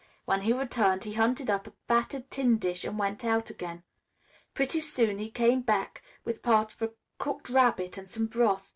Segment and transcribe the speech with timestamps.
[0.25, 3.83] When he returned he hunted up a battered tin dish and went out again.
[4.55, 8.67] Pretty soon he came back with part of a cooked rabbit and some broth.